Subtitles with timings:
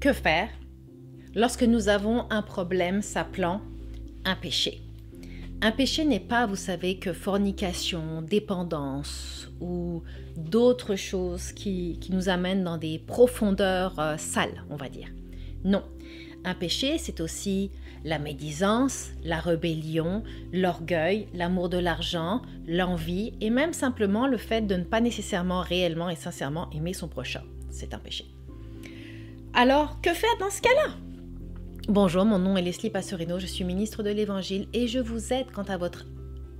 [0.00, 0.48] Que faire
[1.34, 3.60] lorsque nous avons un problème s'appelant
[4.24, 4.80] un péché?
[5.60, 10.04] Un péché n'est pas, vous savez, que fornication, dépendance ou
[10.36, 15.08] d'autres choses qui, nous amènent dans des profondeurs euh, sales, on va dire.
[15.64, 15.82] Non.
[16.44, 17.72] Un péché, c'est aussi
[18.04, 20.22] la médisance, la rébellion,
[20.52, 26.08] l'orgueil, l'amour de l'argent, l'envie et même simplement le fait de ne pas nécessairement réellement
[26.08, 27.42] et sincèrement aimer son prochain.
[27.68, 28.26] C'est un péché.
[29.60, 30.94] Alors, que faire dans ce cas-là?
[31.88, 35.50] Bonjour, mon nom est Leslie Passerino, je suis ministre de l'Évangile et je vous aide
[35.52, 36.06] quant à votre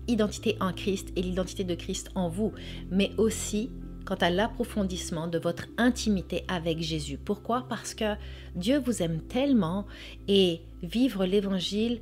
[0.08, 2.52] identité en Christ et l'identité de Christ en vous,
[2.90, 3.70] mais aussi
[4.04, 7.18] quant à l'approfondissement de votre intimité avec Jésus.
[7.18, 7.68] Pourquoi?
[7.68, 8.16] Parce que
[8.56, 9.86] Dieu vous aime tellement
[10.26, 12.00] et vivre l'Évangile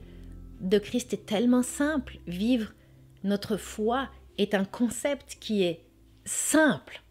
[0.62, 2.20] de Christ est tellement simple.
[2.26, 2.72] Vivre
[3.22, 5.84] notre foi est un concept qui est
[6.24, 7.02] simple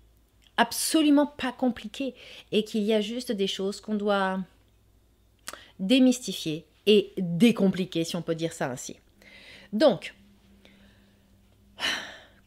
[0.58, 2.16] absolument pas compliqué
[2.52, 4.40] et qu'il y a juste des choses qu'on doit
[5.80, 8.98] démystifier et décompliquer, si on peut dire ça ainsi.
[9.74, 10.14] Donc,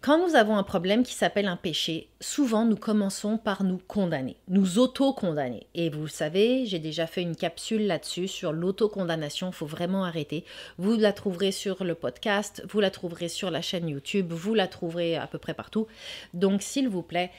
[0.01, 4.37] quand nous avons un problème qui s'appelle un péché, souvent nous commençons par nous condamner,
[4.49, 5.67] nous auto-condamner.
[5.75, 10.05] Et vous le savez, j'ai déjà fait une capsule là-dessus sur l'auto-condamnation, il faut vraiment
[10.05, 10.45] arrêter.
[10.79, 14.69] Vous la trouverez sur le podcast, vous la trouverez sur la chaîne YouTube, vous la
[14.69, 15.89] trouverez à peu près partout.
[16.33, 17.33] Donc s'il vous plaît,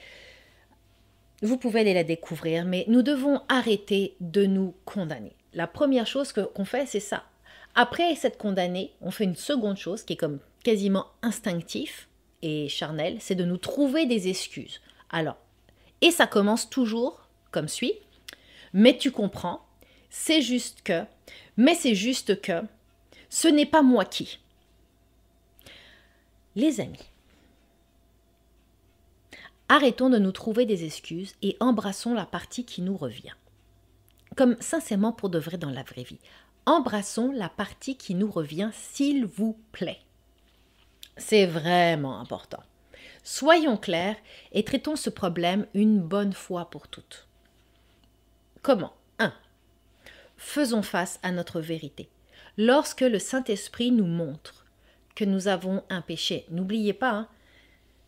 [1.41, 5.35] vous pouvez aller la découvrir, mais nous devons arrêter de nous condamner.
[5.53, 7.23] La première chose qu'on fait, c'est ça.
[7.75, 12.07] Après cette condamnée, on fait une seconde chose qui est comme quasiment instinctif
[12.41, 14.81] et charnel, c'est de nous trouver des excuses.
[15.09, 15.37] Alors,
[16.01, 17.93] et ça commence toujours comme suit.
[18.73, 19.65] Mais tu comprends,
[20.09, 21.03] c'est juste que,
[21.57, 22.61] mais c'est juste que,
[23.29, 24.39] ce n'est pas moi qui.
[26.55, 27.08] Les amis,
[29.71, 33.35] Arrêtons de nous trouver des excuses et embrassons la partie qui nous revient.
[34.35, 36.19] Comme sincèrement pour de vrai dans la vraie vie.
[36.65, 39.99] Embrassons la partie qui nous revient, s'il vous plaît.
[41.17, 42.63] C'est vraiment important.
[43.23, 44.15] Soyons clairs
[44.53, 47.27] et traitons ce problème une bonne fois pour toutes.
[48.63, 48.93] Comment?
[49.19, 49.31] 1.
[50.37, 52.09] Faisons face à notre vérité.
[52.57, 54.65] Lorsque le Saint-Esprit nous montre
[55.15, 57.27] que nous avons un péché, n'oubliez pas, hein,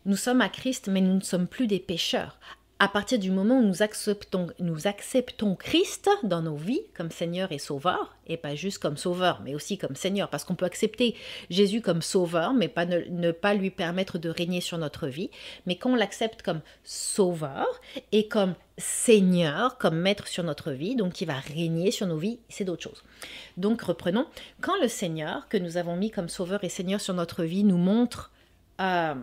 [0.04, 2.38] nous sommes à Christ, mais nous ne sommes plus des pécheurs.
[2.82, 8.16] À partir du moment où nous acceptons, Christ dans nos vies comme Seigneur et Sauveur,
[8.26, 11.14] et pas juste comme Sauveur, mais aussi comme Seigneur, parce qu'on peut accepter
[11.48, 12.74] Jésus comme Sauveur, mais
[13.08, 15.30] ne, pas lui permettre de régner sur notre vie.
[15.64, 17.68] Mais quand on l'accepte comme Sauveur
[18.10, 22.40] et comme Seigneur, comme Maître sur notre vie, donc qui va régner sur nos vies,
[22.48, 23.04] c'est d'autres choses.
[23.56, 24.26] Donc reprenons,
[24.60, 27.78] quand le Seigneur que nous avons mis comme Sauveur et Seigneur sur notre vie nous
[27.78, 28.32] montre
[28.80, 29.14] euh,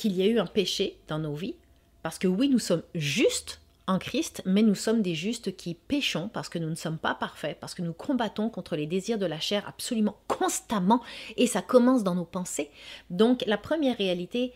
[0.00, 1.56] qu'il y a eu un péché dans nos vies,
[2.02, 6.30] parce que oui, nous sommes justes en Christ, mais nous sommes des justes qui péchons
[6.32, 9.26] parce que nous ne sommes pas parfaits, parce que nous combattons contre les désirs de
[9.26, 11.02] la chair absolument constamment,
[11.36, 12.70] et ça commence dans nos pensées.
[13.10, 14.54] Donc la première réalité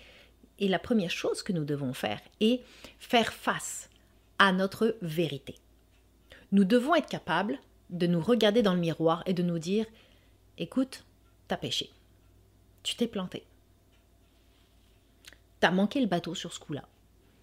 [0.60, 2.62] et la première chose que nous devons faire est
[2.98, 3.90] faire face
[4.38, 5.56] à notre vérité.
[6.52, 7.58] Nous devons être capables
[7.90, 9.84] de nous regarder dans le miroir et de nous dire,
[10.56, 11.04] écoute,
[11.48, 11.90] t'as péché,
[12.82, 13.44] tu t'es planté
[15.70, 16.84] Manqué le bateau sur ce coup-là.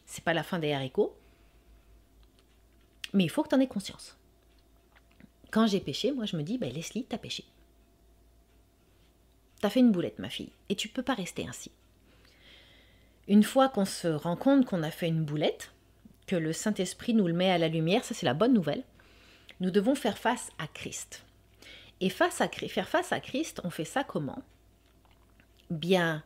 [0.06, 1.16] C'est pas la fin des haricots.
[3.14, 4.18] Mais il faut que tu en aies conscience.
[5.52, 7.44] Quand j'ai péché, moi je me dis, ben Leslie, t'as péché.
[9.60, 11.72] T'as fait une boulette, ma fille, et tu peux pas rester ainsi.
[13.28, 15.72] Une fois qu'on se rend compte qu'on a fait une boulette,
[16.26, 18.84] que le Saint-Esprit nous le met à la lumière, ça c'est la bonne nouvelle,
[19.60, 21.24] nous devons faire face à Christ.
[22.00, 22.32] Et faire
[22.88, 24.42] face à Christ, on fait ça comment?
[25.70, 26.24] Bien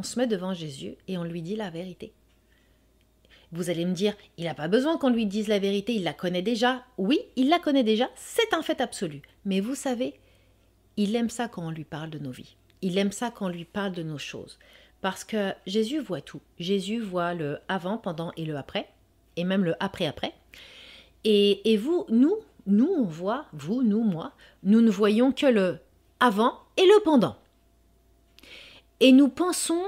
[0.00, 2.14] on se met devant Jésus et on lui dit la vérité.
[3.52, 6.14] Vous allez me dire, il n'a pas besoin qu'on lui dise la vérité, il la
[6.14, 6.84] connaît déjà.
[6.96, 9.20] Oui, il la connaît déjà, c'est un fait absolu.
[9.44, 10.14] Mais vous savez,
[10.96, 12.56] il aime ça quand on lui parle de nos vies.
[12.80, 14.58] Il aime ça quand on lui parle de nos choses.
[15.02, 16.40] Parce que Jésus voit tout.
[16.58, 18.88] Jésus voit le avant, pendant et le après,
[19.36, 20.32] et même le après-après.
[21.24, 22.36] Et, et vous, nous,
[22.66, 24.32] nous, on voit, vous, nous, moi,
[24.62, 25.78] nous ne voyons que le
[26.20, 27.36] avant et le pendant.
[29.00, 29.82] Et nous pensons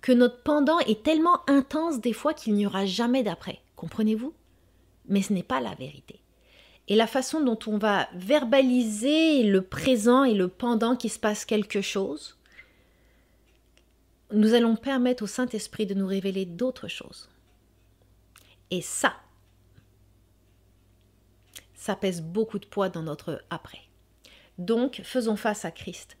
[0.00, 3.60] que notre pendant est tellement intense des fois qu'il n'y aura jamais d'après.
[3.76, 4.34] Comprenez-vous?
[5.08, 6.20] Mais ce n'est pas la vérité.
[6.88, 11.44] Et la façon dont on va verbaliser le présent et le pendant qui se passe
[11.44, 12.36] quelque chose,
[14.32, 17.28] nous allons permettre au Saint-Esprit de nous révéler d'autres choses.
[18.70, 19.14] Et ça,
[21.74, 23.80] ça pèse beaucoup de poids dans notre après.
[24.58, 26.16] Donc, faisons face à Christ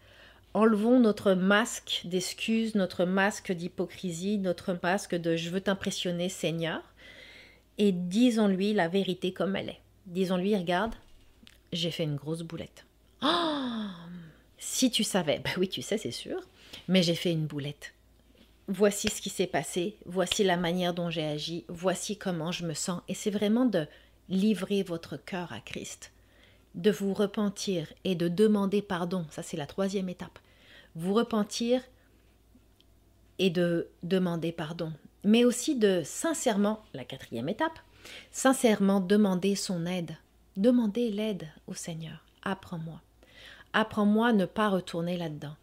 [0.54, 6.82] enlevons notre masque d'excuses, notre masque d'hypocrisie, notre masque de je veux t'impressionner Seigneur,
[7.78, 9.80] et disons-lui la vérité comme elle est.
[10.06, 10.94] Disons-lui, regarde,
[11.72, 12.84] j'ai fait une grosse boulette.
[13.22, 13.68] Oh
[14.58, 16.40] si tu savais, ben oui, tu sais, c'est sûr,
[16.88, 17.94] mais j'ai fait une boulette.
[18.66, 22.74] Voici ce qui s'est passé, voici la manière dont j'ai agi, voici comment je me
[22.74, 23.00] sens.
[23.08, 23.86] Et c'est vraiment de
[24.28, 26.12] livrer votre cœur à Christ,
[26.74, 29.26] de vous repentir et de demander pardon.
[29.30, 30.38] Ça, c'est la troisième étape.
[30.94, 31.82] Vous repentir
[33.38, 34.92] et de demander pardon.
[35.24, 37.78] Mais aussi de sincèrement, la quatrième étape,
[38.30, 40.16] sincèrement demander son aide.
[40.56, 42.24] Demandez l'aide au Seigneur.
[42.42, 43.00] Apprends-moi.
[43.72, 45.54] Apprends-moi ne pas retourner là-dedans.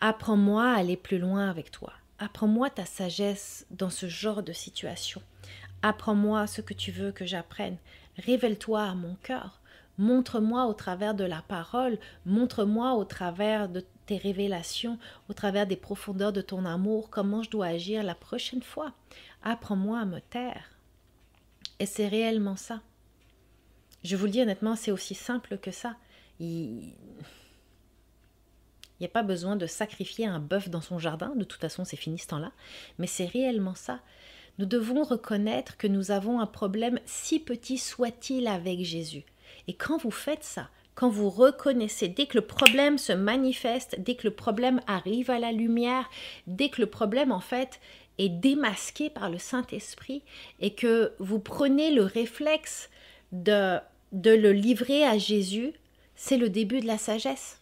[0.00, 1.92] Apprends-moi à aller plus loin avec toi.
[2.18, 5.22] Apprends-moi ta sagesse dans ce genre de situation.
[5.82, 7.76] Apprends-moi ce que tu veux que j'apprenne.
[8.18, 9.61] Révèle-toi à mon cœur.
[9.98, 14.98] Montre-moi au travers de la parole, montre-moi au travers de tes révélations,
[15.28, 18.92] au travers des profondeurs de ton amour, comment je dois agir la prochaine fois.
[19.42, 20.70] Apprends-moi à me taire.
[21.78, 22.80] Et c'est réellement ça.
[24.02, 25.96] Je vous le dis honnêtement, c'est aussi simple que ça.
[26.40, 26.94] Il
[29.00, 31.96] n'y a pas besoin de sacrifier un bœuf dans son jardin, de toute façon c'est
[31.96, 32.52] fini ce temps-là,
[32.98, 34.00] mais c'est réellement ça.
[34.58, 39.24] Nous devons reconnaître que nous avons un problème, si petit soit-il, avec Jésus.
[39.68, 44.14] Et quand vous faites ça, quand vous reconnaissez, dès que le problème se manifeste, dès
[44.14, 46.08] que le problème arrive à la lumière,
[46.46, 47.80] dès que le problème en fait
[48.18, 50.22] est démasqué par le Saint-Esprit
[50.60, 52.90] et que vous prenez le réflexe
[53.32, 53.78] de,
[54.12, 55.72] de le livrer à Jésus,
[56.14, 57.58] c'est le début de la sagesse.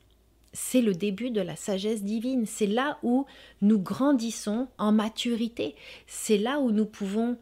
[0.52, 2.44] C'est le début de la sagesse divine.
[2.44, 3.24] C'est là où
[3.62, 5.76] nous grandissons en maturité.
[6.08, 7.38] C'est là où nous pouvons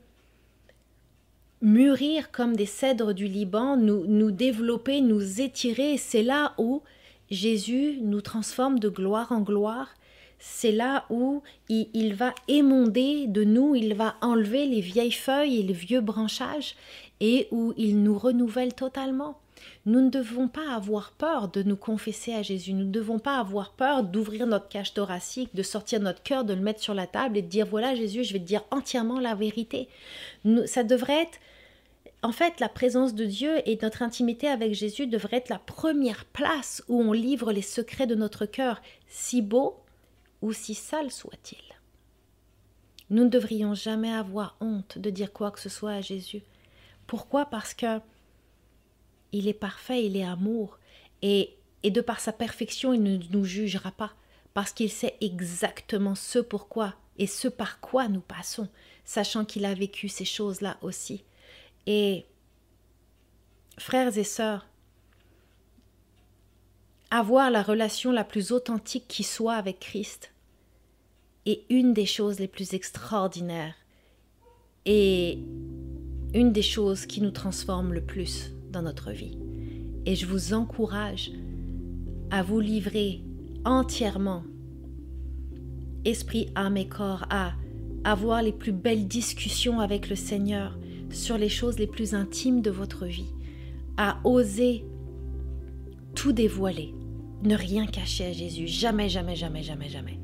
[1.61, 5.97] mûrir comme des cèdres du Liban, nous, nous développer, nous étirer.
[5.97, 6.83] C'est là où
[7.31, 9.89] Jésus nous transforme de gloire en gloire.
[10.39, 15.59] C'est là où il, il, va émonder de nous, il va enlever les vieilles feuilles
[15.59, 16.77] et les vieux branchages
[17.21, 19.39] et où il nous renouvelle totalement.
[19.87, 22.73] Nous ne devons pas avoir peur de nous confesser à Jésus.
[22.73, 26.55] Nous ne devons pas avoir peur d'ouvrir notre cage thoracique, de sortir notre cœur, de
[26.55, 29.21] le mettre sur la table et de dire voilà Jésus, je vais te dire entièrement
[29.21, 29.89] la vérité.
[30.67, 31.39] Ça devrait être
[32.23, 36.25] en fait, la présence de Dieu et notre intimité avec Jésus devrait être la première
[36.25, 39.77] place où on livre les secrets de notre cœur, si beau
[40.43, 41.63] ou si sale soit-il.
[43.11, 46.43] Nous ne devrions jamais avoir honte de dire quoi que ce soit à Jésus.
[47.07, 47.47] Pourquoi?
[47.47, 48.01] Parce que
[49.33, 50.79] il est parfait, il est amour,
[51.23, 54.13] et, et de par sa perfection, il ne nous jugera pas,
[54.55, 58.69] parce qu'il sait exactement ce pourquoi et ce par quoi nous passons,
[59.05, 61.25] sachant qu'il a vécu ces choses-là aussi.
[61.87, 62.27] Et
[63.79, 64.67] frères et sœurs,
[67.11, 70.33] avoir la relation la plus authentique qui soit avec Christ
[71.47, 73.75] est une des choses les plus extraordinaires
[74.85, 75.39] et
[76.35, 79.39] une des choses qui nous transforme le plus dans notre vie.
[80.07, 81.31] Et je vous encourage
[82.31, 83.23] à vous livrer
[83.65, 84.45] entièrement,
[86.05, 87.53] esprit, âme et corps, à
[88.05, 90.79] avoir les plus belles discussions avec le Seigneur,
[91.11, 93.33] sur les choses les plus intimes de votre vie,
[93.97, 94.85] à oser
[96.15, 96.95] tout dévoiler,
[97.43, 100.19] ne rien cacher à Jésus, jamais, jamais, jamais, jamais, jamais.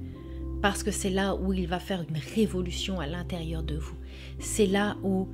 [0.63, 3.97] Parce que c'est là où il va faire une révolution à l'intérieur de vous.
[4.39, 5.29] C'est là où,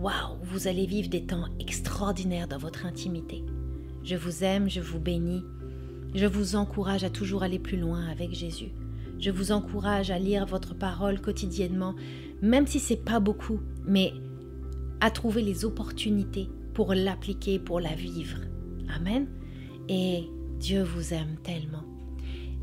[0.00, 3.44] waouh, vous allez vivre des temps extraordinaires dans votre intimité.
[4.02, 5.44] Je vous aime, je vous bénis.
[6.14, 8.72] Je vous encourage à toujours aller plus loin avec Jésus.
[9.18, 11.94] Je vous encourage à lire votre parole quotidiennement,
[12.40, 14.12] même si c'est pas beaucoup, mais
[15.00, 18.38] à trouver les opportunités pour l'appliquer, pour la vivre.
[18.96, 19.28] Amen.
[19.88, 20.24] Et
[20.58, 21.89] Dieu vous aime tellement.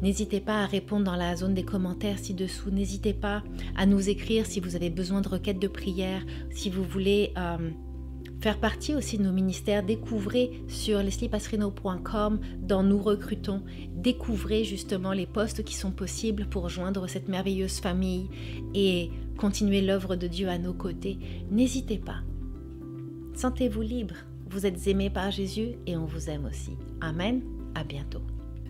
[0.02, 2.70] N'hésitez pas à répondre dans la zone des commentaires ci-dessous.
[2.70, 3.44] N'hésitez pas
[3.76, 7.72] à nous écrire si vous avez besoin de requêtes de prière, si vous voulez euh,
[8.42, 9.84] faire partie aussi de nos ministères.
[9.84, 13.64] Découvrez sur lesliepassrino.com dans Nous recrutons.
[13.96, 18.30] Découvrez justement les postes qui sont possibles pour rejoindre cette merveilleuse famille
[18.76, 21.18] et continuer l'œuvre de Dieu à nos côtés.
[21.50, 22.22] N'hésitez pas.
[23.34, 24.16] Sentez-vous libre.
[24.50, 26.72] Vous êtes aimé par Jésus et on vous aime aussi.
[27.02, 27.42] Amen.
[27.76, 28.22] À bientôt.